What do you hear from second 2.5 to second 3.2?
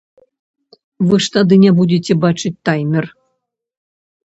таймер!